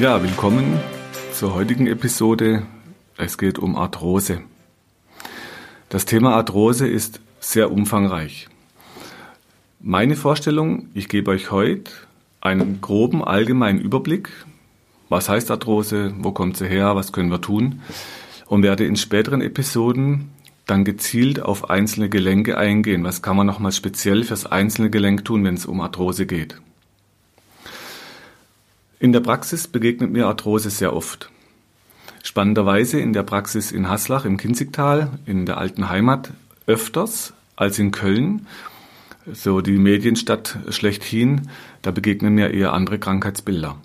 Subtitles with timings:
[0.00, 0.80] Ja, willkommen
[1.32, 2.66] zur heutigen Episode.
[3.16, 4.40] Es geht um Arthrose.
[5.88, 8.48] Das Thema Arthrose ist sehr umfangreich.
[9.78, 11.92] Meine Vorstellung, ich gebe euch heute
[12.40, 14.30] einen groben allgemeinen Überblick.
[15.08, 16.12] Was heißt Arthrose?
[16.18, 16.96] Wo kommt sie her?
[16.96, 17.80] Was können wir tun?
[18.46, 20.30] Und werde in späteren Episoden
[20.66, 23.04] dann gezielt auf einzelne Gelenke eingehen.
[23.04, 26.60] Was kann man nochmal speziell fürs einzelne Gelenk tun, wenn es um Arthrose geht?
[28.98, 31.30] In der Praxis begegnet mir Arthrose sehr oft.
[32.22, 36.32] Spannenderweise in der Praxis in Haslach im Kinzigtal, in der alten Heimat,
[36.66, 38.46] öfters als in Köln,
[39.32, 41.48] so die Medienstadt schlechthin,
[41.82, 43.76] da begegnen mir eher andere Krankheitsbilder.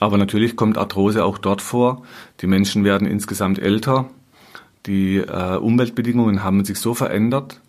[0.00, 2.02] Aber natürlich kommt Arthrose auch dort vor.
[2.40, 4.10] Die Menschen werden insgesamt älter.
[4.86, 7.60] Die äh, Umweltbedingungen haben sich so verändert,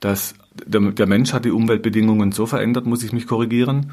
[0.00, 0.34] dass
[0.66, 3.92] der, der Mensch hat die Umweltbedingungen so verändert, muss ich mich korrigieren,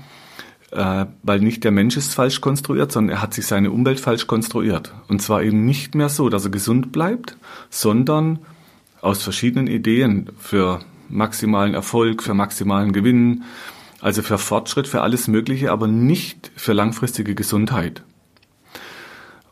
[0.71, 4.27] äh, weil nicht der Mensch ist falsch konstruiert, sondern er hat sich seine Umwelt falsch
[4.27, 4.93] konstruiert.
[5.07, 7.37] Und zwar eben nicht mehr so, dass er gesund bleibt,
[7.69, 8.39] sondern
[9.01, 13.43] aus verschiedenen Ideen für maximalen Erfolg, für maximalen Gewinn,
[13.99, 18.03] also für Fortschritt, für alles Mögliche, aber nicht für langfristige Gesundheit.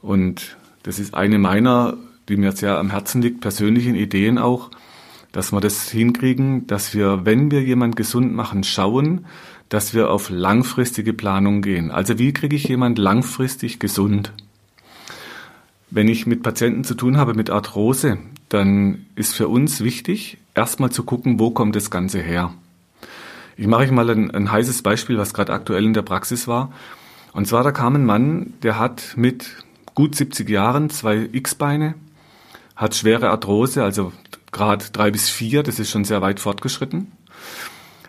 [0.02, 1.98] Und das ist eine meiner,
[2.30, 4.72] die mir sehr am Herzen liegt, persönlichen Ideen auch,
[5.32, 9.26] dass wir das hinkriegen, dass wir, wenn wir jemand gesund machen, schauen,
[9.70, 11.92] dass wir auf langfristige Planung gehen.
[11.92, 14.34] Also wie kriege ich jemand langfristig gesund?
[15.92, 18.18] Wenn ich mit Patienten zu tun habe mit Arthrose,
[18.50, 22.54] dann ist für uns wichtig, erstmal zu gucken, wo kommt das Ganze her.
[23.58, 26.72] Ich mache euch mal ein, ein heißes Beispiel, was gerade aktuell in der Praxis war.
[27.34, 29.64] Und zwar, da kam ein Mann, der hat mit
[29.94, 31.94] gut 70 Jahren zwei X-Beine,
[32.76, 34.14] hat schwere Arthrose, also
[34.52, 37.12] Grad drei bis vier, das ist schon sehr weit fortgeschritten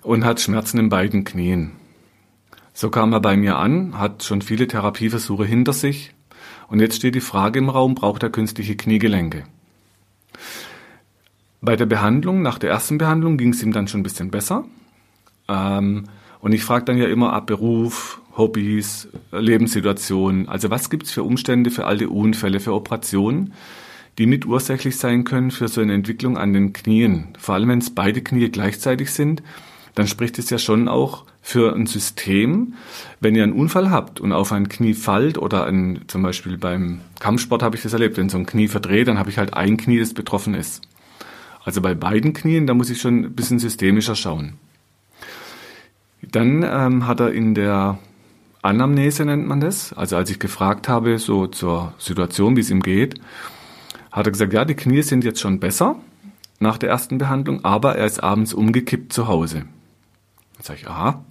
[0.02, 1.72] und hat Schmerzen in beiden Knien.
[2.72, 6.14] So kam er bei mir an, hat schon viele Therapieversuche hinter sich
[6.68, 9.44] und jetzt steht die Frage im Raum, braucht er künstliche Kniegelenke?
[11.60, 14.64] Bei der Behandlung, nach der ersten Behandlung ging es ihm dann schon ein bisschen besser.
[15.48, 16.04] Ähm,
[16.40, 20.48] und ich frage dann ja immer ab Beruf, Hobbys, Lebenssituation.
[20.48, 23.52] Also was gibt's für Umstände, für alte Unfälle, für Operationen,
[24.16, 27.28] die mitursächlich sein können für so eine Entwicklung an den Knien.
[27.38, 29.42] Vor allem, wenn es beide Knie gleichzeitig sind,
[30.00, 32.72] dann spricht es ja schon auch für ein System,
[33.20, 37.02] wenn ihr einen Unfall habt und auf ein Knie fallt oder ein, zum Beispiel beim
[37.18, 39.76] Kampfsport habe ich das erlebt, wenn so ein Knie verdreht, dann habe ich halt ein
[39.76, 40.80] Knie, das betroffen ist.
[41.66, 44.54] Also bei beiden Knien, da muss ich schon ein bisschen systemischer schauen.
[46.22, 47.98] Dann ähm, hat er in der
[48.62, 52.80] Anamnese nennt man das, also als ich gefragt habe, so zur Situation, wie es ihm
[52.80, 53.20] geht,
[54.10, 55.96] hat er gesagt, ja, die Knie sind jetzt schon besser
[56.58, 59.66] nach der ersten Behandlung, aber er ist abends umgekippt zu Hause.
[60.60, 61.24] Dann sage ich, aha.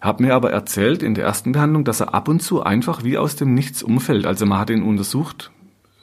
[0.00, 3.04] Er hat mir aber erzählt in der ersten Behandlung, dass er ab und zu einfach
[3.04, 4.26] wie aus dem Nichts umfällt.
[4.26, 5.52] Also man hat ihn untersucht,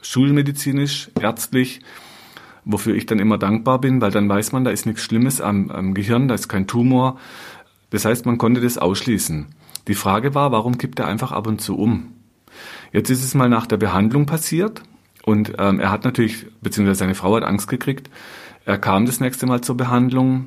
[0.00, 1.80] schulmedizinisch, ärztlich,
[2.64, 5.70] wofür ich dann immer dankbar bin, weil dann weiß man, da ist nichts Schlimmes am,
[5.70, 7.18] am Gehirn, da ist kein Tumor.
[7.90, 9.48] Das heißt, man konnte das ausschließen.
[9.86, 12.14] Die Frage war, warum kippt er einfach ab und zu um?
[12.94, 14.80] Jetzt ist es mal nach der Behandlung passiert
[15.26, 18.08] und ähm, er hat natürlich, beziehungsweise seine Frau hat Angst gekriegt.
[18.64, 20.46] Er kam das nächste Mal zur Behandlung,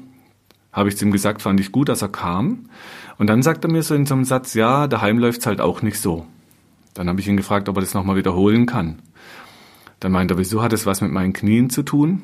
[0.78, 2.70] habe ich zu ihm gesagt, fand ich gut, dass er kam.
[3.18, 5.82] Und dann sagt er mir so in so einem Satz, ja, daheim läuft's halt auch
[5.82, 6.28] nicht so.
[6.94, 9.00] Dann habe ich ihn gefragt, ob er das nochmal wiederholen kann.
[10.00, 12.22] Dann meint er, wieso hat es was mit meinen Knien zu tun?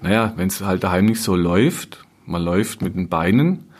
[0.00, 3.70] Naja, wenn es halt daheim nicht so läuft, man läuft mit den Beinen,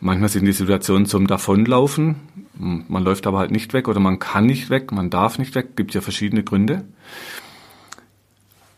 [0.00, 2.16] manchmal sind die Situationen zum Davonlaufen,
[2.58, 5.76] man läuft aber halt nicht weg oder man kann nicht weg, man darf nicht weg,
[5.76, 6.84] gibt ja verschiedene Gründe.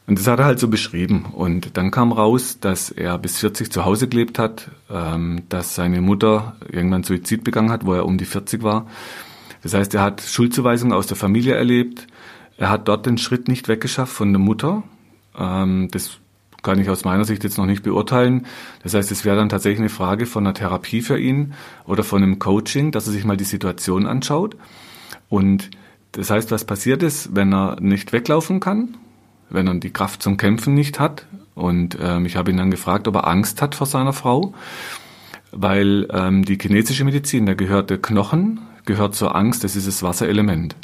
[0.07, 1.27] Und das hat er halt so beschrieben.
[1.33, 6.01] Und dann kam raus, dass er bis 40 zu Hause gelebt hat, ähm, dass seine
[6.01, 8.87] Mutter irgendwann Suizid begangen hat, wo er um die 40 war.
[9.63, 12.07] Das heißt, er hat Schuldzuweisungen aus der Familie erlebt.
[12.57, 14.85] Er hat dort den Schritt nicht weggeschafft von der Mutter.
[15.37, 16.19] Ähm, das
[16.63, 18.47] kann ich aus meiner Sicht jetzt noch nicht beurteilen.
[18.85, 21.55] Das heißt, es wäre dann tatsächlich eine Frage von einer Therapie für ihn
[21.85, 24.57] oder von einem Coaching, dass er sich mal die Situation anschaut.
[25.29, 25.71] Und
[26.13, 28.97] das heißt, was passiert ist, wenn er nicht weglaufen kann,
[29.51, 31.27] wenn er die Kraft zum Kämpfen nicht hat.
[31.55, 34.55] Und ähm, ich habe ihn dann gefragt, ob er Angst hat vor seiner Frau,
[35.53, 40.03] weil ähm, die chinesische Medizin, da gehört der Knochen, gehört zur Angst, das ist das
[40.03, 40.77] Wasserelement.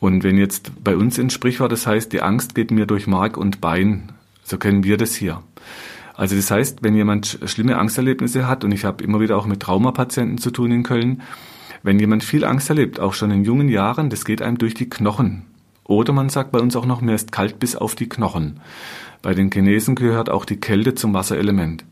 [0.00, 3.36] Und wenn jetzt bei uns ein Sprichwort, das heißt, die Angst geht mir durch Mark
[3.36, 4.12] und Bein,
[4.44, 5.42] so kennen wir das hier.
[6.14, 9.60] Also das heißt, wenn jemand schlimme Angsterlebnisse hat, und ich habe immer wieder auch mit
[9.60, 11.22] Traumapatienten zu tun in Köln,
[11.82, 14.90] wenn jemand viel Angst erlebt, auch schon in jungen Jahren, das geht einem durch die
[14.90, 15.42] Knochen.
[15.88, 18.60] Oder man sagt bei uns auch noch, mir ist kalt bis auf die Knochen.
[19.22, 21.84] Bei den Chinesen gehört auch die Kälte zum Wasserelement.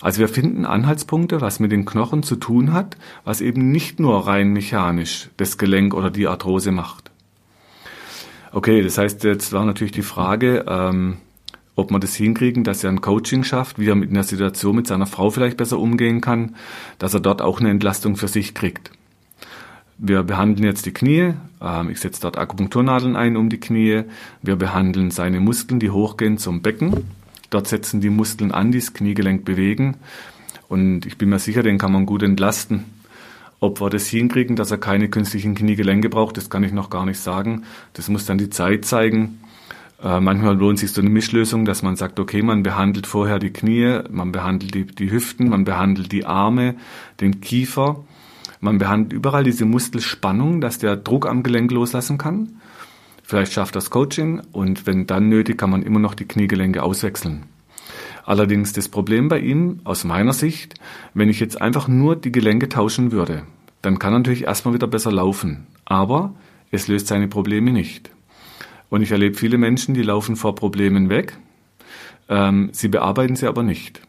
[0.00, 4.26] Also wir finden Anhaltspunkte, was mit den Knochen zu tun hat, was eben nicht nur
[4.26, 7.10] rein mechanisch das Gelenk oder die Arthrose macht.
[8.50, 11.18] Okay, das heißt, jetzt war natürlich die Frage, ähm,
[11.76, 14.86] ob man das hinkriegen, dass er ein Coaching schafft, wie er mit einer Situation mit
[14.86, 16.56] seiner Frau vielleicht besser umgehen kann,
[16.98, 18.90] dass er dort auch eine Entlastung für sich kriegt.
[19.98, 21.34] Wir behandeln jetzt die Knie.
[21.60, 24.02] Ähm, ich setze dort Akupunkturnadeln ein um die Knie.
[24.42, 27.04] Wir behandeln seine Muskeln, die hochgehen zum Becken.
[27.50, 29.96] Dort setzen die Muskeln an, die das Kniegelenk bewegen.
[30.68, 32.84] Und ich bin mir sicher, den kann man gut entlasten.
[33.60, 37.06] Ob wir das hinkriegen, dass er keine künstlichen Kniegelenke braucht, das kann ich noch gar
[37.06, 37.62] nicht sagen.
[37.92, 39.38] Das muss dann die Zeit zeigen.
[40.02, 43.52] Äh, manchmal lohnt sich so eine Mischlösung, dass man sagt, okay, man behandelt vorher die
[43.52, 46.74] Knie, man behandelt die, die Hüften, man behandelt die Arme,
[47.20, 48.04] den Kiefer
[48.64, 52.60] man behandelt überall diese Muskelspannung, dass der Druck am Gelenk loslassen kann.
[53.22, 57.44] Vielleicht schafft das Coaching und wenn dann nötig, kann man immer noch die Kniegelenke auswechseln.
[58.24, 60.76] Allerdings das Problem bei ihm, aus meiner Sicht,
[61.12, 63.42] wenn ich jetzt einfach nur die Gelenke tauschen würde,
[63.82, 65.66] dann kann er natürlich erstmal wieder besser laufen.
[65.84, 66.34] Aber
[66.70, 68.10] es löst seine Probleme nicht.
[68.88, 71.36] Und ich erlebe viele Menschen, die laufen vor Problemen weg.
[72.30, 74.00] Ähm, sie bearbeiten sie aber nicht.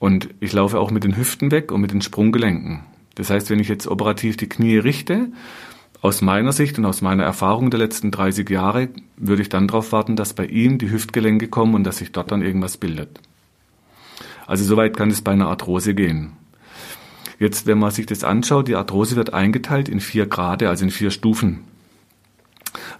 [0.00, 2.82] Und ich laufe auch mit den Hüften weg und mit den Sprunggelenken.
[3.18, 5.32] Das heißt, wenn ich jetzt operativ die Knie richte,
[6.00, 9.90] aus meiner Sicht und aus meiner Erfahrung der letzten 30 Jahre würde ich dann darauf
[9.90, 13.20] warten, dass bei ihm die Hüftgelenke kommen und dass sich dort dann irgendwas bildet.
[14.46, 16.34] Also soweit kann es bei einer Arthrose gehen.
[17.40, 20.92] Jetzt, wenn man sich das anschaut, die Arthrose wird eingeteilt in vier Grade, also in
[20.92, 21.64] vier Stufen.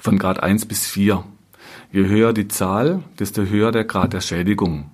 [0.01, 1.23] Von Grad 1 bis 4.
[1.93, 4.91] Je höher die Zahl, desto höher der Grad der Schädigung.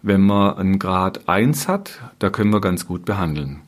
[0.00, 3.60] Wenn man einen Grad 1 hat, da können wir ganz gut behandeln.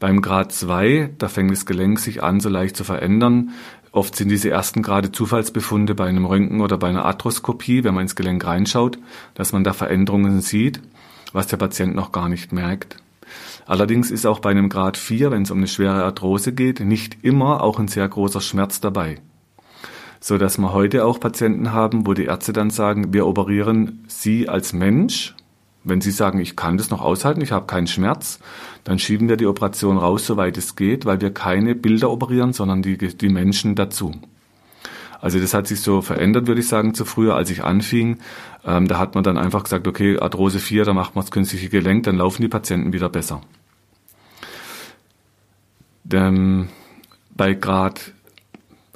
[0.00, 3.50] Beim Grad 2, da fängt das Gelenk sich an, so leicht zu verändern.
[3.92, 8.02] Oft sind diese ersten Grade Zufallsbefunde bei einem Röntgen oder bei einer Arthroskopie, wenn man
[8.02, 8.98] ins Gelenk reinschaut,
[9.34, 10.80] dass man da Veränderungen sieht,
[11.32, 12.96] was der Patient noch gar nicht merkt.
[13.66, 17.18] Allerdings ist auch bei einem Grad 4, wenn es um eine schwere Arthrose geht, nicht
[17.22, 19.18] immer auch ein sehr großer Schmerz dabei.
[20.20, 24.48] So dass wir heute auch Patienten haben, wo die Ärzte dann sagen, wir operieren Sie
[24.48, 25.33] als Mensch
[25.84, 28.40] wenn Sie sagen, ich kann das noch aushalten, ich habe keinen Schmerz,
[28.84, 32.82] dann schieben wir die Operation raus, soweit es geht, weil wir keine Bilder operieren, sondern
[32.82, 34.12] die, die Menschen dazu.
[35.20, 38.18] Also das hat sich so verändert, würde ich sagen, zu früher, als ich anfing.
[38.64, 41.68] Ähm, da hat man dann einfach gesagt, okay, Arthrose 4, da macht man das künstliche
[41.68, 43.40] Gelenk, dann laufen die Patienten wieder besser.
[46.04, 46.68] Denn
[47.34, 48.12] bei Grad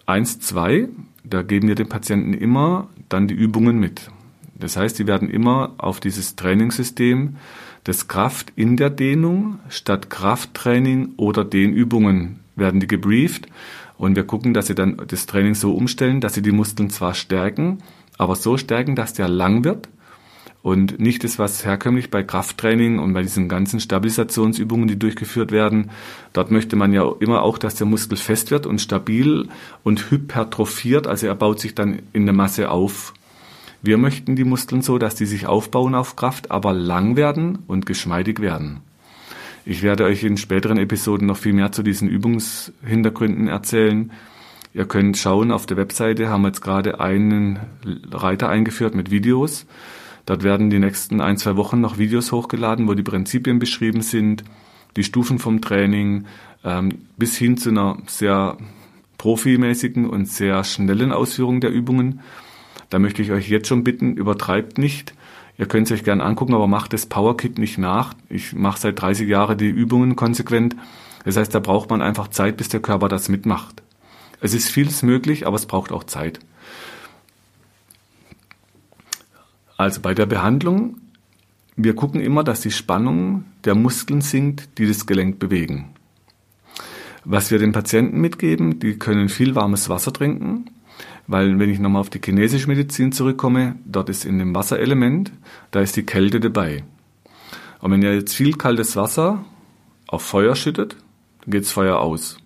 [0.05, 0.89] 1, 2,
[1.25, 4.11] da geben wir den Patienten immer dann die Übungen mit.
[4.59, 7.37] Das heißt, sie werden immer auf dieses Trainingssystem
[7.87, 13.47] des Kraft in der Dehnung statt Krafttraining oder Dehnübungen werden die gebrieft
[13.97, 17.15] und wir gucken, dass sie dann das Training so umstellen, dass sie die Muskeln zwar
[17.15, 17.79] stärken,
[18.17, 19.89] aber so stärken, dass der lang wird
[20.63, 25.91] und nicht das, was herkömmlich bei Krafttraining und bei diesen ganzen Stabilisationsübungen, die durchgeführt werden.
[26.33, 29.49] Dort möchte man ja immer auch, dass der Muskel fest wird und stabil
[29.85, 33.15] und hypertrophiert, also er baut sich dann in der Masse auf.
[33.83, 37.87] Wir möchten die Muskeln so, dass die sich aufbauen auf Kraft, aber lang werden und
[37.87, 38.81] geschmeidig werden.
[39.65, 44.11] Ich werde euch in späteren Episoden noch viel mehr zu diesen Übungshintergründen erzählen.
[44.75, 47.59] Ihr könnt schauen, auf der Webseite haben wir jetzt gerade einen
[48.11, 49.67] Reiter eingeführt mit Videos.
[50.27, 54.45] Dort werden die nächsten ein, zwei Wochen noch Videos hochgeladen, wo die Prinzipien beschrieben sind,
[54.97, 56.27] die Stufen vom Training,
[56.65, 58.59] ähm, bis hin zu einer sehr
[59.19, 62.21] profimäßigen und sehr schnellen Ausführung der Übungen.
[62.91, 65.15] Da möchte ich euch jetzt schon bitten, übertreibt nicht.
[65.59, 68.15] Ihr könnt es euch gerne angucken, aber macht das Powerkit nicht nach.
[68.29, 70.77] Ich mache seit 30 Jahren die Übungen konsequent.
[71.25, 73.83] Das heißt, da braucht man einfach Zeit, bis der Körper das mitmacht.
[74.41, 76.39] Es ist vieles möglich, aber es braucht auch Zeit.
[79.77, 80.97] Also bei der Behandlung,
[81.77, 85.91] wir gucken immer, dass die Spannung der Muskeln sinkt, die das Gelenk bewegen.
[87.25, 90.71] Was wir den Patienten mitgeben, die können viel warmes Wasser trinken,
[91.27, 95.33] weil wenn ich nochmal auf die chinesische Medizin zurückkomme, dort ist in dem Wasserelement,
[95.71, 96.85] da ist die Kälte dabei.
[97.81, 99.45] Und wenn ihr jetzt viel kaltes Wasser
[100.07, 100.97] auf Feuer schüttet,
[101.43, 102.39] dann geht das Feuer aus.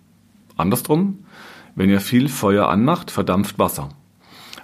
[0.57, 1.25] Andersrum,
[1.75, 3.89] wenn ihr viel Feuer anmacht, verdampft Wasser.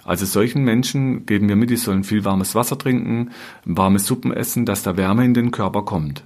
[0.04, 3.30] Also solchen Menschen geben wir mit, die sollen viel warmes Wasser trinken,
[3.64, 6.24] warme Suppen essen, dass da Wärme in den Körper kommt.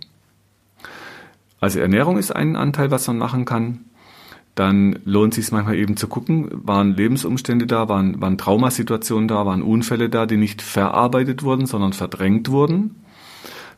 [1.60, 3.86] Also Ernährung ist ein Anteil, was man machen kann.
[4.54, 9.62] Dann lohnt sich manchmal eben zu gucken, waren Lebensumstände da, waren, waren Traumasituationen da, waren
[9.62, 13.02] Unfälle da, die nicht verarbeitet wurden, sondern verdrängt wurden,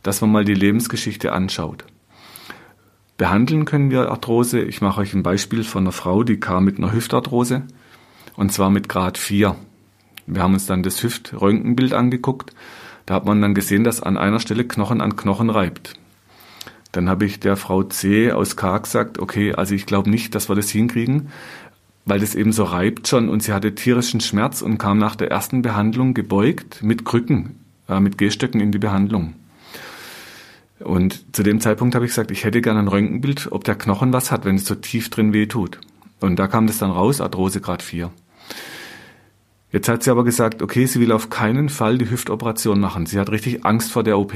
[0.03, 1.85] dass man mal die Lebensgeschichte anschaut.
[3.17, 4.61] Behandeln können wir Arthrose.
[4.61, 7.63] Ich mache euch ein Beispiel von einer Frau, die kam mit einer Hüftarthrose
[8.37, 9.57] und zwar mit Grad 4.
[10.27, 12.55] Wir haben uns dann das Hüftröntgenbild angeguckt.
[13.07, 15.95] Da hat man dann gesehen, dass an einer Stelle Knochen an Knochen reibt.
[16.97, 20.49] Dann habe ich der Frau C aus K gesagt, okay, also ich glaube nicht, dass
[20.49, 21.29] wir das hinkriegen,
[22.07, 25.31] weil das eben so reibt schon und sie hatte tierischen Schmerz und kam nach der
[25.31, 27.57] ersten Behandlung gebeugt mit Krücken,
[27.89, 29.35] äh, mit Gehstöcken in die Behandlung.
[30.79, 34.13] Und zu dem Zeitpunkt habe ich gesagt, ich hätte gerne ein Röntgenbild, ob der Knochen
[34.13, 35.79] was hat, wenn es so tief drin weh tut.
[36.21, 38.11] Und da kam das dann raus, Arthrose Grad 4.
[39.71, 43.05] Jetzt hat sie aber gesagt, okay, sie will auf keinen Fall die Hüftoperation machen.
[43.05, 44.33] Sie hat richtig Angst vor der OP.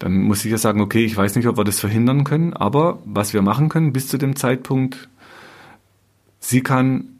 [0.00, 3.00] Dann muss ich ja sagen, okay, ich weiß nicht, ob wir das verhindern können, aber
[3.04, 5.08] was wir machen können bis zu dem Zeitpunkt,
[6.40, 7.18] sie kann,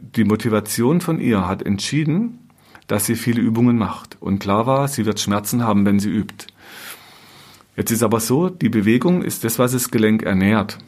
[0.00, 2.50] die Motivation von ihr hat entschieden,
[2.88, 4.16] dass sie viele Übungen macht.
[4.20, 6.48] Und klar war, sie wird Schmerzen haben, wenn sie übt.
[7.76, 10.78] Jetzt ist aber so, die Bewegung ist das, was das Gelenk ernährt.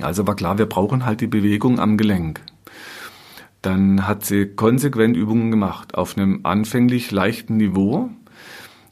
[0.00, 2.40] Also war klar, wir brauchen halt die Bewegung am Gelenk.
[3.60, 8.10] Dann hat sie konsequent Übungen gemacht auf einem anfänglich leichten Niveau.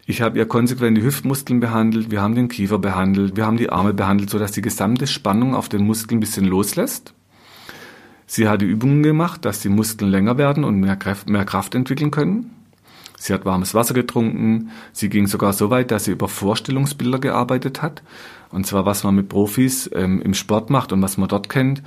[0.05, 3.71] Ich habe ihr konsequent die Hüftmuskeln behandelt, wir haben den Kiefer behandelt, wir haben die
[3.71, 7.15] Arme behandelt, sodass die gesamte Spannung auf den Muskeln ein bisschen loslässt.
[8.27, 11.75] Sie hat die Übungen gemacht, dass die Muskeln länger werden und mehr Kraft, mehr Kraft
[11.75, 12.51] entwickeln können.
[13.17, 14.71] Sie hat warmes Wasser getrunken.
[14.93, 18.03] Sie ging sogar so weit, dass sie über Vorstellungsbilder gearbeitet hat.
[18.51, 21.83] Und zwar, was man mit Profis ähm, im Sport macht und was man dort kennt.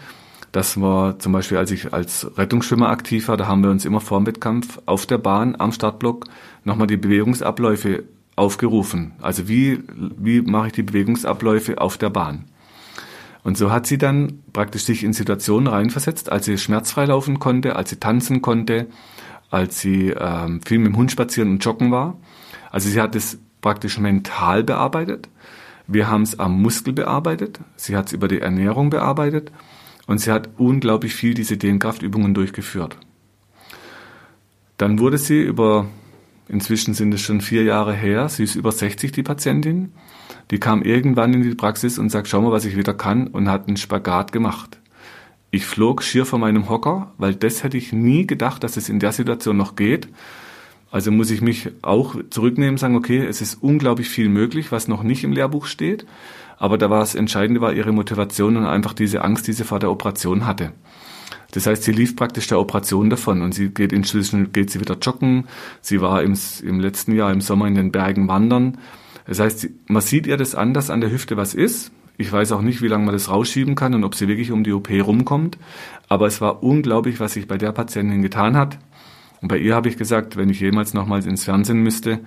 [0.54, 4.00] Das war zum Beispiel, als ich als Rettungsschwimmer aktiv war, da haben wir uns immer
[4.00, 6.28] vor dem Wettkampf auf der Bahn am Startblock
[6.66, 8.04] nochmal die Bewegungsabläufe
[8.36, 9.14] aufgerufen.
[9.22, 9.82] Also wie,
[10.18, 12.46] wie mache ich die Bewegungsabläufe auf der Bahn?
[13.44, 17.76] Und so hat sie dann praktisch sich in Situationen reinversetzt, als sie schmerzfrei laufen konnte,
[17.76, 18.88] als sie tanzen konnte,
[19.52, 22.18] als sie ähm, viel mit dem Hund spazieren und joggen war.
[22.72, 25.30] Also sie hat es praktisch mental bearbeitet.
[25.88, 27.60] Wir haben es am Muskel bearbeitet.
[27.76, 29.52] Sie hat es über die Ernährung bearbeitet.
[30.08, 32.98] Und sie hat unglaublich viel diese Dehnkraftübungen durchgeführt.
[34.78, 35.86] Dann wurde sie über,
[36.48, 39.92] inzwischen sind es schon vier Jahre her, sie ist über 60, die Patientin.
[40.52, 43.50] Die kam irgendwann in die Praxis und sagt, schau mal, was ich wieder kann und
[43.50, 44.80] hat einen Spagat gemacht.
[45.52, 49.00] Ich flog schier vor meinem Hocker, weil das hätte ich nie gedacht, dass es in
[49.00, 50.10] der Situation noch geht.
[50.92, 55.04] Also muss ich mich auch zurücknehmen sagen, okay, es ist unglaublich viel möglich, was noch
[55.04, 56.06] nicht im Lehrbuch steht.
[56.58, 59.80] Aber da war das Entscheidende, war ihre Motivation und einfach diese Angst, die sie vor
[59.80, 60.72] der Operation hatte.
[61.56, 64.98] Das heißt, sie lief praktisch der Operation davon und sie geht inzwischen, geht sie wieder
[65.02, 65.46] joggen.
[65.80, 68.78] Sie war im, im letzten Jahr im Sommer in den Bergen wandern.
[69.26, 71.94] Das heißt, man sieht ihr das an, dass an der Hüfte was ist.
[72.18, 74.66] Ich weiß auch nicht, wie lange man das rausschieben kann und ob sie wirklich um
[74.66, 75.58] die OP rumkommt.
[76.10, 78.78] Aber es war unglaublich, was sich bei der Patientin getan hat.
[79.42, 82.20] Und bei ihr habe ich gesagt, wenn ich jemals nochmals ins Fernsehen müsste,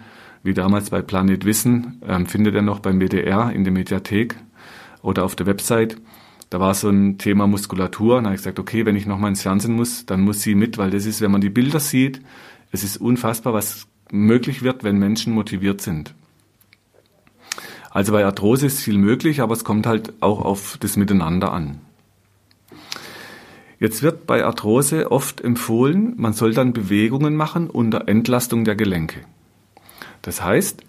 [0.42, 4.36] wie damals bei Planet Wissen, ähm, findet er noch beim WDR in der Mediathek
[5.02, 5.98] oder auf der Website.
[6.50, 8.16] Da war so ein Thema Muskulatur.
[8.16, 10.54] Und da habe ich gesagt, okay, wenn ich nochmal ins Fernsehen muss, dann muss sie
[10.54, 12.22] mit, weil das ist, wenn man die Bilder sieht,
[12.70, 16.14] es ist unfassbar, was möglich wird, wenn Menschen motiviert sind.
[17.90, 21.80] Also bei Arthrose ist viel möglich, aber es kommt halt auch auf das Miteinander an.
[23.80, 29.20] Jetzt wird bei Arthrose oft empfohlen, man soll dann Bewegungen machen unter Entlastung der Gelenke.
[30.22, 30.82] Das heißt,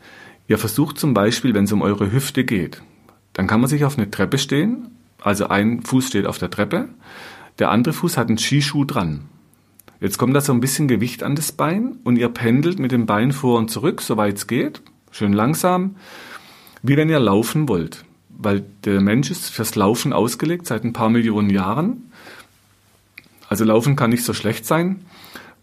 [0.48, 2.82] ihr versucht zum Beispiel, wenn es um eure Hüfte geht,
[3.34, 4.88] dann kann man sich auf eine Treppe stehen,
[5.22, 6.90] also ein Fuß steht auf der Treppe,
[7.60, 9.26] der andere Fuß hat einen Skischuh dran.
[10.00, 13.06] Jetzt kommt da so ein bisschen Gewicht an das Bein und ihr pendelt mit dem
[13.06, 15.96] Bein vor und zurück, soweit es geht, schön langsam,
[16.82, 18.06] wie wenn ihr laufen wollt.
[18.30, 22.12] Weil der Mensch ist fürs Laufen ausgelegt seit ein paar Millionen Jahren.
[23.50, 25.02] Also Laufen kann nicht so schlecht sein.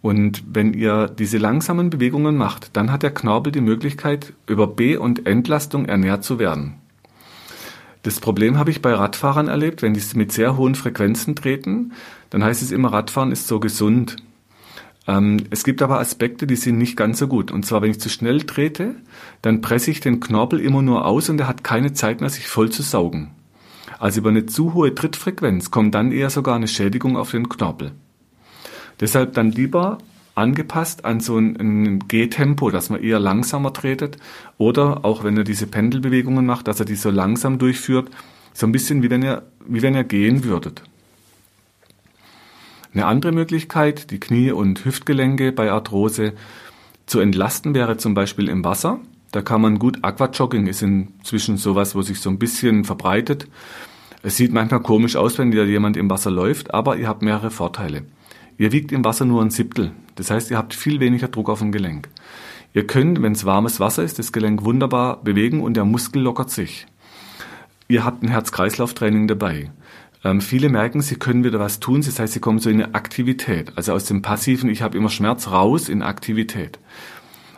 [0.03, 4.99] Und wenn ihr diese langsamen Bewegungen macht, dann hat der Knorpel die Möglichkeit, über B-
[4.99, 6.75] und Entlastung ernährt zu werden.
[8.07, 11.93] Das Problem habe ich bei Radfahrern erlebt, wenn die mit sehr hohen Frequenzen treten,
[12.31, 14.15] dann heißt es immer, Radfahren ist so gesund.
[15.09, 17.51] Ähm, es gibt aber Aspekte, die sind nicht ganz so gut.
[17.51, 18.95] Und zwar, wenn ich zu schnell trete,
[19.43, 22.47] dann presse ich den Knorpel immer nur aus und er hat keine Zeit mehr, sich
[22.47, 23.33] voll zu saugen.
[23.99, 27.91] Also über eine zu hohe Trittfrequenz kommt dann eher sogar eine Schädigung auf den Knorpel.
[29.01, 29.99] Deshalb dann lieber
[30.37, 34.19] angepasst an so ein, ein Gehtempo, dass man eher langsamer tretet
[34.59, 38.11] oder auch wenn er diese Pendelbewegungen macht, dass er die so langsam durchführt,
[38.53, 40.83] so ein bisschen wie wenn ihr, wie wenn ihr gehen würdet.
[42.93, 46.33] Eine andere Möglichkeit, die Knie- und Hüftgelenke bei Arthrose
[47.07, 49.01] zu entlasten, wäre zum Beispiel im Wasser.
[49.33, 53.49] Da kann man gut, Aquajogging ist inzwischen sowas, wo sich so ein bisschen verbreitet.
[54.23, 57.51] Es sieht manchmal komisch aus, wenn da jemand im Wasser läuft, aber ihr habt mehrere
[57.51, 58.03] Vorteile.
[58.59, 59.93] Ihr wiegt im Wasser nur ein Siebtel.
[60.17, 62.09] Das heißt, ihr habt viel weniger Druck auf dem Gelenk.
[62.75, 66.51] Ihr könnt, wenn es warmes Wasser ist, das Gelenk wunderbar bewegen und der Muskel lockert
[66.51, 66.87] sich.
[67.89, 69.71] Ihr habt ein Herz-Kreislauf-Training dabei.
[70.25, 72.03] Ähm, viele merken, sie können wieder was tun.
[72.03, 73.73] Das heißt, sie kommen so in eine Aktivität.
[73.77, 76.79] Also aus dem passiven, ich habe immer Schmerz, raus in Aktivität.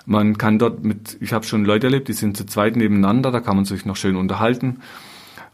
[0.04, 3.40] Man kann dort mit, ich habe schon Leute erlebt, die sind zu zweit nebeneinander, da
[3.40, 4.80] kann man sich noch schön unterhalten.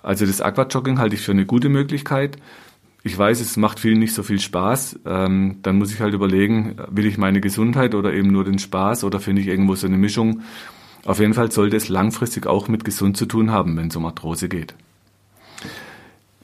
[0.03, 2.37] Also das Aquajogging halte ich für eine gute Möglichkeit.
[3.07, 5.01] Ich weiß, es macht vielen nicht so viel Spaß.
[5.05, 9.05] Ähm, dann muss ich halt überlegen, will ich meine Gesundheit oder eben nur den Spaß
[9.05, 10.41] oder finde ich irgendwo so eine Mischung.
[11.05, 14.07] Auf jeden Fall sollte es langfristig auch mit gesund zu tun haben, wenn es um
[14.07, 14.75] Arthrose geht.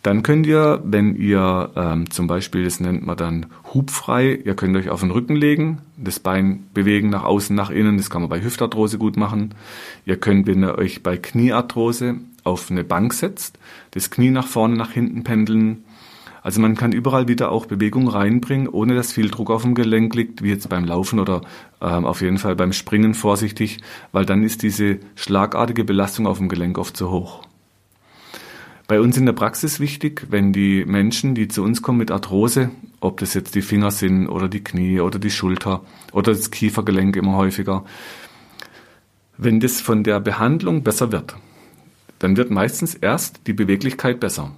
[0.03, 4.77] Dann könnt ihr, wenn ihr ähm, zum Beispiel, das nennt man dann hubfrei, ihr könnt
[4.77, 8.31] euch auf den Rücken legen, das Bein bewegen nach außen, nach innen, das kann man
[8.31, 9.55] bei Hüftarthrose gut machen.
[10.05, 13.59] Ihr könnt, wenn ihr euch bei Kniearthrose auf eine Bank setzt,
[13.93, 15.85] das Knie nach vorne, nach hinten pendeln.
[16.43, 20.15] Also man kann überall wieder auch Bewegung reinbringen, ohne dass viel Druck auf dem Gelenk
[20.15, 21.43] liegt, wie jetzt beim Laufen oder
[21.81, 23.79] ähm, auf jeden Fall beim Springen vorsichtig,
[24.13, 27.43] weil dann ist diese schlagartige Belastung auf dem Gelenk oft zu hoch.
[28.89, 32.71] Bei uns in der Praxis wichtig, wenn die Menschen, die zu uns kommen mit Arthrose,
[32.99, 35.83] ob das jetzt die Finger sind oder die Knie oder die Schulter
[36.13, 37.85] oder das Kiefergelenk immer häufiger,
[39.37, 41.37] wenn das von der Behandlung besser wird,
[42.19, 44.53] dann wird meistens erst die Beweglichkeit besser.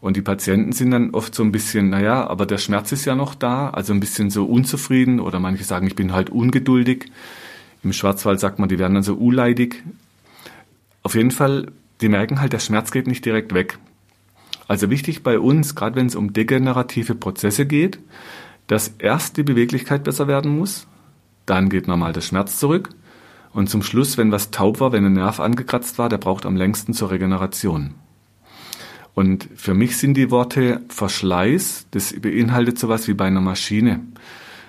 [0.00, 3.14] Und die Patienten sind dann oft so ein bisschen, naja, aber der Schmerz ist ja
[3.14, 7.06] noch da, also ein bisschen so unzufrieden oder manche sagen, ich bin halt ungeduldig.
[7.82, 9.82] Im Schwarzwald sagt man, die werden dann so uleidig.
[11.02, 11.68] Auf jeden Fall
[12.00, 13.78] die merken halt, der Schmerz geht nicht direkt weg.
[14.66, 17.98] Also wichtig bei uns, gerade wenn es um degenerative Prozesse geht,
[18.66, 20.86] dass erst die Beweglichkeit besser werden muss,
[21.46, 22.90] dann geht normal der Schmerz zurück
[23.52, 26.56] und zum Schluss, wenn was taub war, wenn ein Nerv angekratzt war, der braucht am
[26.56, 27.94] längsten zur Regeneration.
[29.18, 33.98] Und für mich sind die Worte Verschleiß, das beinhaltet sowas wie bei einer Maschine.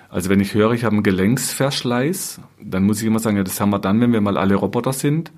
[0.08, 3.60] Also wenn ich höre, ich habe einen Gelenksverschleiß, dann muss ich immer sagen, ja, das
[3.60, 5.30] haben wir dann, wenn wir mal alle Roboter sind.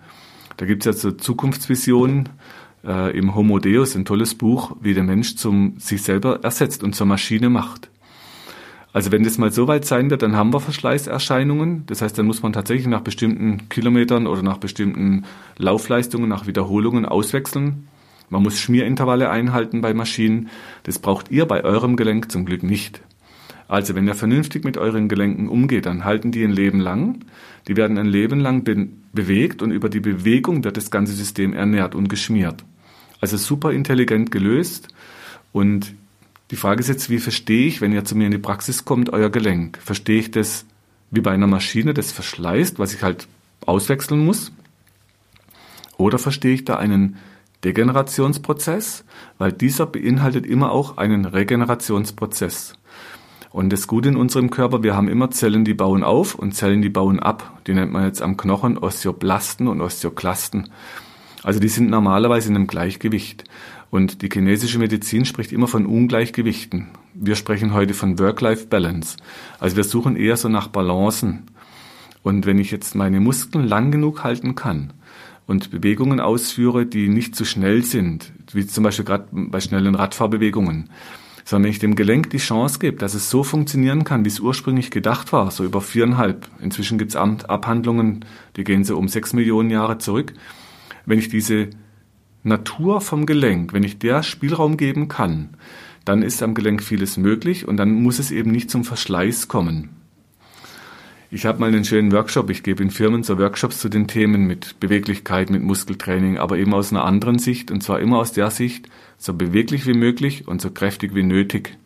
[0.56, 2.30] Da gibt es ja so Zukunftsvisionen
[2.86, 6.94] äh, im Homo Deus, ein tolles Buch, wie der Mensch zum sich selber ersetzt und
[6.94, 7.90] zur Maschine macht.
[8.94, 11.84] Also wenn das mal so weit sein wird, dann haben wir Verschleißerscheinungen.
[11.84, 15.26] Das heißt, dann muss man tatsächlich nach bestimmten Kilometern oder nach bestimmten
[15.58, 17.88] Laufleistungen, nach Wiederholungen auswechseln.
[18.32, 20.48] Man muss Schmierintervalle einhalten bei Maschinen.
[20.84, 23.02] Das braucht ihr bei eurem Gelenk zum Glück nicht.
[23.68, 27.26] Also wenn ihr vernünftig mit euren Gelenken umgeht, dann halten die ein Leben lang.
[27.68, 31.52] Die werden ein Leben lang be bewegt und über die Bewegung wird das ganze System
[31.52, 32.64] ernährt und geschmiert.
[33.20, 34.88] Also super intelligent gelöst.
[35.52, 35.94] Und
[36.50, 39.12] die Frage ist jetzt, wie verstehe ich, wenn ihr zu mir in die Praxis kommt,
[39.12, 39.76] euer Gelenk?
[39.76, 40.64] Verstehe ich das
[41.10, 43.28] wie bei einer Maschine, das verschleißt, was ich halt
[43.66, 44.52] auswechseln muss?
[45.98, 47.18] Oder verstehe ich da einen
[47.64, 49.04] Degenerationsprozess?
[49.38, 52.74] Weil dieser beinhaltet immer auch einen Regenerationsprozess.
[53.50, 56.80] Und das Gute in unserem Körper, wir haben immer Zellen, die bauen auf und Zellen,
[56.80, 57.60] die bauen ab.
[57.66, 60.70] Die nennt man jetzt am Knochen Osteoblasten und Osteoklasten.
[61.42, 63.44] Also die sind normalerweise in einem Gleichgewicht.
[63.90, 66.88] Und die chinesische Medizin spricht immer von Ungleichgewichten.
[67.12, 69.18] Wir sprechen heute von Work-Life-Balance.
[69.58, 71.50] Also wir suchen eher so nach Balancen.
[72.22, 74.94] Und wenn ich jetzt meine Muskeln lang genug halten kann
[75.46, 80.90] und Bewegungen ausführe, die nicht zu schnell sind, wie zum Beispiel gerade bei schnellen Radfahrbewegungen,
[81.44, 84.40] sondern wenn ich dem Gelenk die Chance gebe, dass es so funktionieren kann, wie es
[84.40, 86.48] ursprünglich gedacht war, so über viereinhalb.
[86.60, 88.24] Inzwischen gibt es Abhandlungen,
[88.56, 90.32] die gehen so um sechs Millionen Jahre zurück.
[91.04, 91.70] Wenn ich diese
[92.44, 95.50] Natur vom Gelenk, wenn ich der Spielraum geben kann,
[96.04, 99.90] dann ist am Gelenk vieles möglich und dann muss es eben nicht zum Verschleiß kommen.
[101.34, 104.46] Ich habe mal einen schönen Workshop, ich gebe in Firmen so Workshops zu den Themen
[104.46, 108.50] mit Beweglichkeit, mit Muskeltraining, aber eben aus einer anderen Sicht und zwar immer aus der
[108.50, 111.78] Sicht, so beweglich wie möglich und so kräftig wie nötig,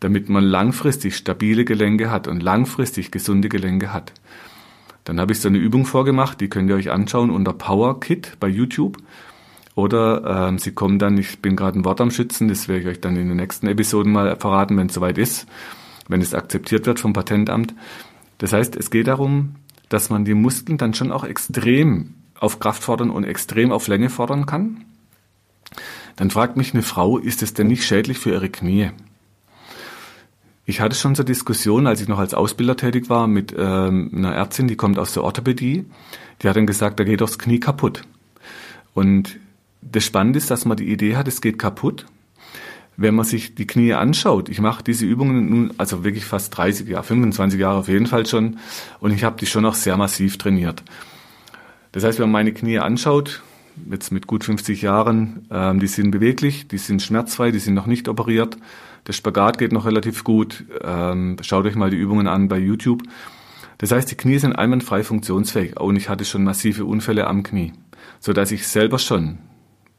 [0.00, 4.12] damit man langfristig stabile Gelenke hat und langfristig gesunde Gelenke hat.
[5.04, 8.36] Dann habe ich so eine Übung vorgemacht, die könnt ihr euch anschauen unter Power Kit
[8.38, 8.98] bei YouTube.
[9.76, 12.86] Oder ähm, sie kommen dann, ich bin gerade ein Wort am Schützen, das werde ich
[12.86, 15.46] euch dann in den nächsten Episoden mal verraten, wenn es soweit ist,
[16.06, 17.72] wenn es akzeptiert wird vom Patentamt.
[18.38, 19.56] Das heißt, es geht darum,
[19.88, 24.10] dass man die Muskeln dann schon auch extrem auf Kraft fordern und extrem auf Länge
[24.10, 24.84] fordern kann.
[26.16, 28.90] Dann fragt mich eine Frau, ist es denn nicht schädlich für ihre Knie?
[30.66, 34.34] Ich hatte schon so Diskussionen, als ich noch als Ausbilder tätig war, mit ähm, einer
[34.34, 35.86] Ärztin, die kommt aus der Orthopädie.
[36.42, 38.02] Die hat dann gesagt, da geht doch das Knie kaputt.
[38.92, 39.38] Und
[39.80, 42.06] das Spannende ist, dass man die Idee hat, es geht kaputt.
[43.00, 46.88] Wenn man sich die Knie anschaut, ich mache diese Übungen nun, also wirklich fast 30
[46.88, 48.58] Jahre, 25 Jahre auf jeden Fall schon,
[48.98, 50.82] und ich habe die schon auch sehr massiv trainiert.
[51.92, 53.42] Das heißt, wenn man meine Knie anschaut,
[53.88, 55.46] jetzt mit gut 50 Jahren.
[55.50, 58.56] Ähm, die sind beweglich, die sind schmerzfrei, die sind noch nicht operiert.
[59.06, 60.64] Der Spagat geht noch relativ gut.
[60.82, 63.02] Ähm, schaut euch mal die Übungen an bei YouTube.
[63.78, 65.78] Das heißt, die Knie sind einwandfrei funktionsfähig.
[65.78, 67.72] Und ich hatte schon massive Unfälle am Knie,
[68.18, 69.38] so dass ich selber schon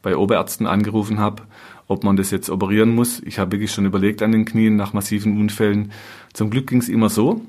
[0.01, 1.43] bei Oberärzten angerufen habe,
[1.89, 3.19] ob man das jetzt operieren muss.
[3.25, 5.91] Ich habe wirklich schon überlegt an den Knien nach massiven Unfällen.
[6.31, 7.41] Zum Glück ging es immer so.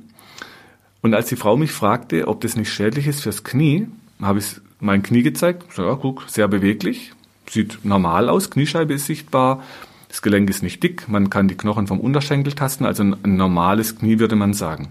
[1.03, 3.87] Und als die Frau mich fragte, ob das nicht schädlich ist fürs Knie,
[4.20, 5.72] habe ich mein Knie gezeigt.
[5.74, 7.12] So, ja, guck, sehr beweglich,
[7.48, 9.62] sieht normal aus, Kniescheibe ist sichtbar,
[10.09, 13.98] das Gelenk ist nicht dick, man kann die Knochen vom Unterschenkel tasten, also ein, normales
[13.98, 14.88] Knie würde man sagen.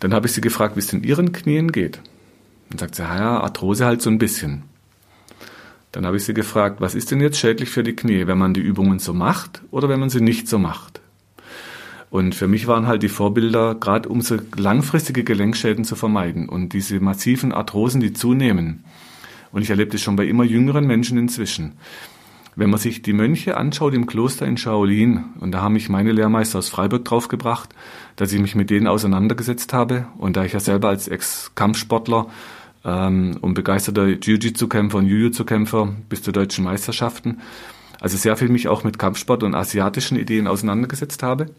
[0.00, 2.00] Dann habe ich sie gefragt, wie es in ihren Knien geht.
[2.70, 4.64] Dann sagt sie, ja, Arthrose halt so ein bisschen.
[5.96, 8.52] Dann habe ich sie gefragt, was ist denn jetzt schädlich für die Knie, wenn man
[8.52, 11.00] die Übungen so macht oder wenn man sie nicht so macht?
[12.10, 16.74] Und für mich waren halt die Vorbilder, gerade um so langfristige Gelenkschäden zu vermeiden und
[16.74, 18.84] diese massiven Arthrosen, die zunehmen.
[19.52, 21.72] Und ich erlebe das schon bei immer jüngeren Menschen inzwischen.
[22.56, 26.12] Wenn man sich die Mönche anschaut im Kloster in Shaolin, und da haben mich meine
[26.12, 27.70] Lehrmeister aus Freiburg draufgebracht,
[28.16, 32.26] dass ich mich mit denen auseinandergesetzt habe, und da ich ja selber als Ex-Kampfsportler
[32.86, 37.40] ähm, und begeisterter Jiu-Jitsu-Kämpfer und Jiu-Jitsu-Kämpfer bis zu deutschen Meisterschaften,
[38.00, 41.50] also sehr viel mich auch mit Kampfsport und asiatischen Ideen auseinandergesetzt habe,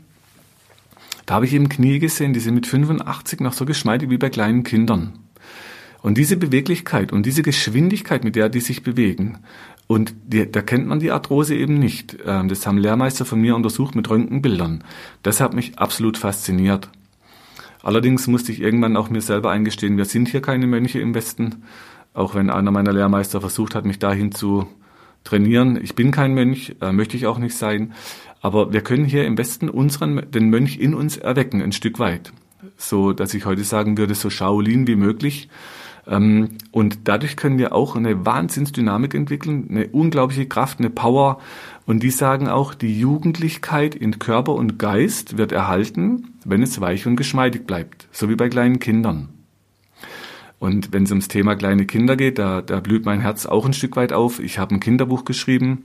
[1.27, 4.29] da habe ich eben Knie gesehen, die sind mit 85 noch so geschmeidig wie bei
[4.29, 5.19] kleinen Kindern.
[6.01, 9.39] Und diese Beweglichkeit und diese Geschwindigkeit, mit der die sich bewegen,
[9.87, 12.17] und die, da kennt man die Arthrose eben nicht.
[12.25, 14.83] Ähm, das haben Lehrmeister von mir untersucht mit Röntgenbildern.
[15.23, 16.89] Das hat mich absolut fasziniert.
[17.87, 21.63] Allerdings musste ich irgendwann auch mir selber eingestehen, wir sind hier keine Mönche im Westen,
[22.13, 24.67] auch wenn einer meiner Lehrmeister versucht hat, mich dahin zu
[25.23, 25.79] trainieren.
[25.81, 27.93] Ich bin kein Mönch, äh, möchte ich auch nicht sein.
[28.41, 32.33] Aber wir können hier im Westen unseren, den Mönch in uns erwecken, ein Stück weit.
[32.75, 35.47] So, dass ich heute sagen würde, so Shaolin wie möglich.
[36.07, 41.39] Ähm, und dadurch können wir auch eine Wahnsinnsdynamik entwickeln, eine unglaubliche Kraft, eine Power.
[41.85, 47.05] Und die sagen auch, die Jugendlichkeit in Körper und Geist wird erhalten, wenn es weich
[47.07, 48.07] und geschmeidig bleibt.
[48.11, 49.29] So wie bei kleinen Kindern.
[50.59, 53.73] Und wenn es ums Thema kleine Kinder geht, da, da blüht mein Herz auch ein
[53.73, 54.39] Stück weit auf.
[54.39, 55.83] Ich habe ein Kinderbuch geschrieben,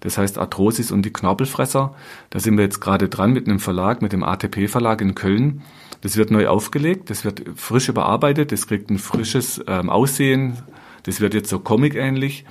[0.00, 1.94] das heißt Arthrosis und die Knorpelfresser.
[2.30, 5.62] Da sind wir jetzt gerade dran mit einem Verlag, mit dem ATP Verlag in Köln.
[6.00, 10.58] Das wird neu aufgelegt, das wird frisch überarbeitet, das kriegt ein frisches ähm, Aussehen.
[11.02, 12.44] Das wird jetzt so comic-ähnlich.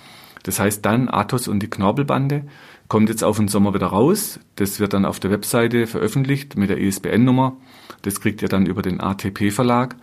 [0.43, 2.43] Das heißt dann Athos und die Knorpelbande
[2.87, 4.39] kommt jetzt auf den Sommer wieder raus.
[4.55, 7.57] Das wird dann auf der Webseite veröffentlicht mit der ISBN-Nummer.
[8.01, 9.95] Das kriegt ihr dann über den ATP Verlag.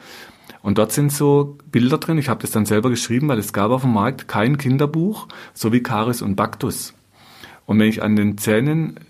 [0.63, 2.19] Und dort sind so Bilder drin.
[2.19, 5.73] Ich habe das dann selber geschrieben, weil es gab auf dem Markt kein Kinderbuch, so
[5.73, 6.95] wie Caris und Bactus.
[7.67, 9.01] Und wenn ich an den Zähnen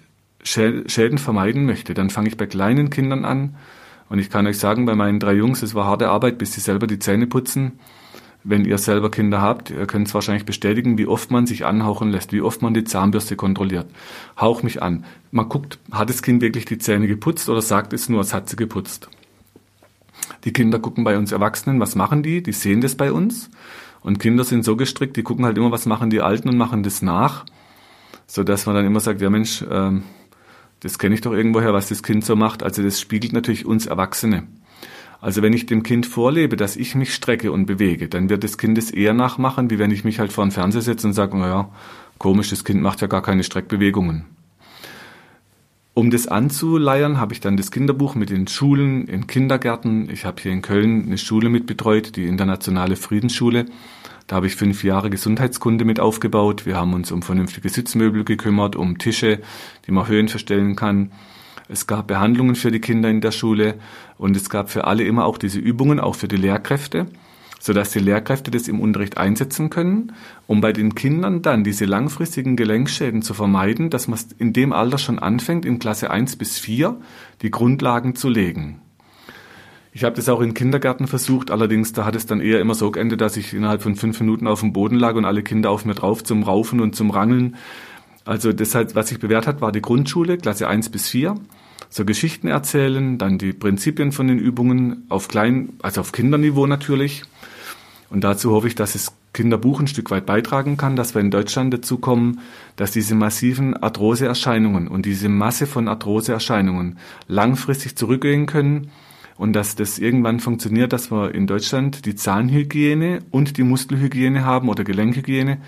[0.44, 3.56] Schäden vermeiden möchte, dann fange ich bei kleinen Kindern an.
[4.10, 6.60] Und ich kann euch sagen, bei meinen drei Jungs, es war harte Arbeit, bis sie
[6.60, 7.78] selber die Zähne putzen.
[8.46, 12.10] Wenn ihr selber Kinder habt, ihr könnt es wahrscheinlich bestätigen, wie oft man sich anhauchen
[12.10, 13.86] lässt, wie oft man die Zahnbürste kontrolliert.
[14.38, 15.06] Hauch mich an.
[15.30, 18.50] Man guckt, hat das Kind wirklich die Zähne geputzt oder sagt es nur, es hat
[18.50, 19.08] sie geputzt.
[20.44, 22.42] Die Kinder gucken bei uns Erwachsenen, was machen die?
[22.42, 23.48] Die sehen das bei uns.
[24.02, 26.82] Und Kinder sind so gestrickt, die gucken halt immer, was machen die Alten und machen
[26.82, 27.46] das nach
[28.26, 30.04] so dass man dann immer sagt, ja Mensch, ähm,
[30.80, 32.62] das kenne ich doch irgendwoher, was das Kind so macht.
[32.62, 34.44] Also das spiegelt natürlich uns Erwachsene.
[35.20, 38.58] Also wenn ich dem Kind vorlebe, dass ich mich strecke und bewege, dann wird das
[38.58, 41.38] Kind es eher nachmachen, wie wenn ich mich halt vor den Fernseher setze und sage,
[41.38, 41.70] naja,
[42.18, 44.26] komisch, das Kind macht ja gar keine Streckbewegungen.
[45.94, 50.10] Um das anzuleiern, habe ich dann das Kinderbuch mit den Schulen, in Kindergärten.
[50.10, 53.66] Ich habe hier in Köln eine Schule mitbetreut, die Internationale Friedensschule.
[54.26, 56.64] Da habe ich fünf Jahre Gesundheitskunde mit aufgebaut.
[56.64, 59.40] Wir haben uns um vernünftige Sitzmöbel gekümmert, um Tische,
[59.86, 61.12] die man Höhen verstellen kann.
[61.68, 63.74] Es gab Behandlungen für die Kinder in der Schule
[64.16, 67.06] und es gab für alle immer auch diese Übungen, auch für die Lehrkräfte,
[67.58, 70.12] sodass die Lehrkräfte das im Unterricht einsetzen können,
[70.46, 74.98] um bei den Kindern dann diese langfristigen Gelenkschäden zu vermeiden, dass man in dem Alter
[74.98, 76.96] schon anfängt, in Klasse 1 bis 4
[77.42, 78.80] die Grundlagen zu legen.
[79.96, 82.90] Ich habe das auch in Kindergärten versucht, allerdings da hat es dann eher immer so
[82.90, 85.84] geendet, dass ich innerhalb von fünf Minuten auf dem Boden lag und alle Kinder auf
[85.84, 87.54] mir drauf zum Raufen und zum Rangeln.
[88.24, 91.36] Also deshalb, was sich bewährt hat, war die Grundschule, Klasse 1 bis 4.
[91.90, 97.22] So Geschichten erzählen, dann die Prinzipien von den Übungen auf klein, also auf Kinderniveau natürlich.
[98.10, 101.30] Und dazu hoffe ich, dass das Kinderbuch ein Stück weit beitragen kann, dass wir in
[101.30, 102.40] Deutschland dazu kommen,
[102.74, 108.90] dass diese massiven Arthroseerscheinungen und diese Masse von Arthroseerscheinungen langfristig zurückgehen können
[109.36, 114.68] und dass das irgendwann funktioniert, dass wir in Deutschland die Zahnhygiene und die Muskelhygiene haben
[114.68, 115.58] oder Gelenkhygiene.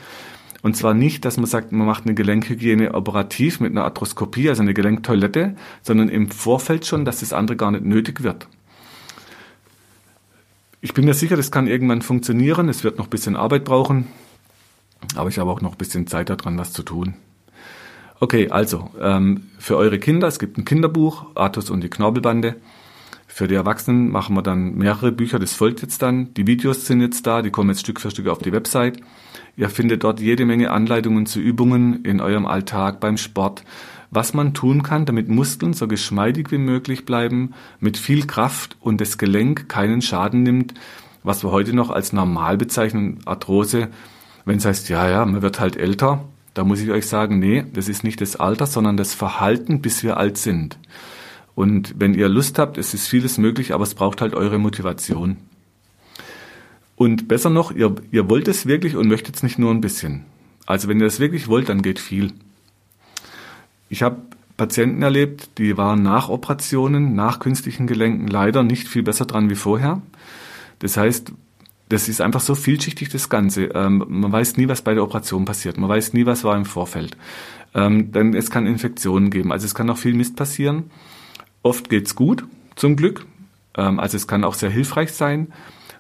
[0.63, 4.63] Und zwar nicht, dass man sagt, man macht eine Gelenkhygiene operativ mit einer Arthroskopie, also
[4.63, 8.49] eine Gelenktoilette, sondern im Vorfeld schon, dass das andere gar nicht nötig wird.
[10.81, 12.69] Ich bin mir sicher, das kann irgendwann funktionieren.
[12.69, 14.07] Es wird noch ein bisschen Arbeit brauchen.
[15.15, 17.15] Aber ich habe auch noch ein bisschen Zeit daran, was zu tun.
[18.19, 22.57] Okay, also ähm, für eure Kinder, es gibt ein Kinderbuch, Artus und die Knorpelbande.
[23.27, 26.33] Für die Erwachsenen machen wir dann mehrere Bücher, das folgt jetzt dann.
[26.35, 29.01] Die Videos sind jetzt da, die kommen jetzt Stück für Stück auf die Website.
[29.57, 33.65] Ihr findet dort jede Menge Anleitungen zu Übungen in eurem Alltag, beim Sport,
[34.11, 39.01] was man tun kann, damit Muskeln so geschmeidig wie möglich bleiben, mit viel Kraft und
[39.01, 40.75] das Gelenk keinen Schaden nimmt,
[41.23, 43.89] was wir heute noch als normal bezeichnen, Arthrose.
[44.45, 47.65] Wenn es heißt, ja, ja, man wird halt älter, da muss ich euch sagen, nee,
[47.73, 50.79] das ist nicht das Alter, sondern das Verhalten, bis wir alt sind.
[51.57, 55.39] Und wenn ihr Lust habt, es ist vieles möglich, aber es braucht halt eure Motivation.
[56.97, 60.27] Und besser noch, ihr, ihr wollt es wirklich und möchtet es nicht nur ein bisschen.
[60.67, 62.35] Also wenn ihr es wirklich wollt, dann geht viel.
[63.89, 64.21] Ich habe
[64.59, 69.55] Patienten erlebt, die waren nach Operationen, nach künstlichen Gelenken leider nicht viel besser dran wie
[69.55, 70.03] vorher.
[70.81, 71.33] Das heißt,
[71.89, 73.65] das ist einfach so vielschichtig, das Ganze.
[73.75, 75.79] Ähm, man weiß nie, was bei der Operation passiert.
[75.79, 77.17] Man weiß nie, was war im Vorfeld.
[77.75, 79.53] Ähm, denn es kann Infektionen geben.
[79.53, 80.91] Also es kann auch viel Mist passieren.
[81.67, 82.45] Oft geht's gut,
[82.77, 83.27] zum Glück.
[83.77, 85.49] Ähm, also es kann auch sehr hilfreich sein.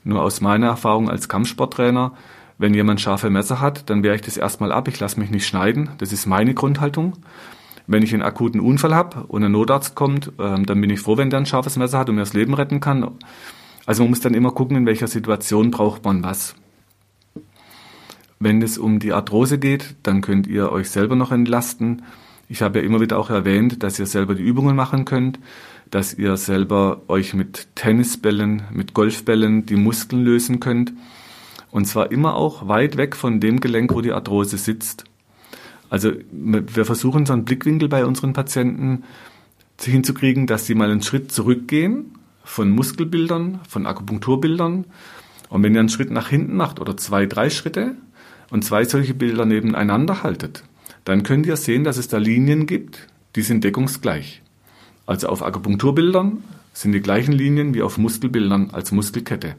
[0.04, 2.12] Nur aus meiner Erfahrung als Kampfsporttrainer,
[2.56, 4.86] wenn jemand scharfe Messer hat, dann wehre ich das erstmal ab.
[4.86, 5.90] Ich lasse mich nicht schneiden.
[5.98, 7.14] Das ist meine Grundhaltung.
[7.88, 11.16] Wenn ich einen akuten Unfall habe und ein Notarzt kommt, ähm, dann bin ich froh,
[11.16, 13.10] wenn der ein scharfes Messer hat und mir das Leben retten kann.
[13.86, 16.54] Also man muss dann immer gucken, in welcher Situation braucht man was.
[18.38, 22.02] Wenn es um die Arthrose geht, dann könnt ihr euch selber noch entlasten.
[22.48, 25.38] Ich habe ja immer wieder auch erwähnt, dass ihr selber die Übungen machen könnt,
[25.90, 30.92] dass ihr selber euch mit Tennisbällen, mit Golfbällen die Muskeln lösen könnt.
[31.70, 35.04] Und zwar immer auch weit weg von dem Gelenk, wo die Arthrose sitzt.
[35.90, 39.04] Also wir versuchen so einen Blickwinkel bei unseren Patienten
[39.80, 44.84] hinzukriegen, dass sie mal einen Schritt zurückgehen von Muskelbildern, von Akupunkturbildern.
[45.48, 47.96] Und wenn ihr einen Schritt nach hinten macht oder zwei, drei Schritte
[48.50, 50.62] und zwei solche Bilder nebeneinander haltet,
[51.06, 54.42] dann könnt ihr sehen, dass es da Linien gibt, die sind deckungsgleich.
[55.06, 56.42] Also auf Akupunkturbildern
[56.72, 59.54] sind die gleichen Linien wie auf Muskelbildern als Muskelkette.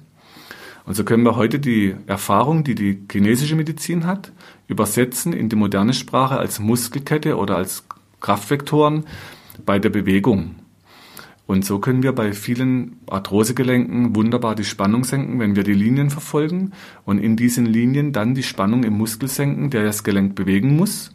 [0.86, 4.34] Und so können wir heute die Erfahrung, die die chinesische Medizin hat,
[4.68, 7.86] übersetzen in die moderne Sprache als Muskelkette oder als
[8.20, 9.06] Kraftvektoren
[9.66, 10.56] bei der Bewegung.
[11.46, 16.10] Und so können wir bei vielen Arthrosegelenken wunderbar die Spannung senken, wenn wir die Linien
[16.10, 16.74] verfolgen
[17.06, 21.12] und in diesen Linien dann die Spannung im Muskel senken, der das Gelenk bewegen muss.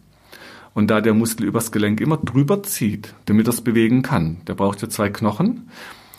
[0.75, 4.55] Und da der Muskel übers Gelenk immer drüber zieht, damit er es bewegen kann, der
[4.55, 5.69] braucht ja zwei Knochen,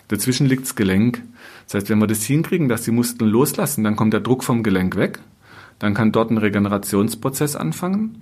[0.09, 1.23] dazwischen liegt das Gelenk.
[1.65, 4.61] Das heißt, wenn wir das hinkriegen, dass die Muskeln loslassen, dann kommt der Druck vom
[4.61, 5.19] Gelenk weg,
[5.79, 8.21] dann kann dort ein Regenerationsprozess anfangen.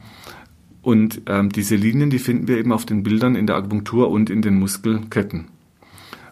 [0.82, 4.30] Und ähm, diese Linien, die finden wir eben auf den Bildern in der Akupunktur und
[4.30, 5.48] in den Muskelketten.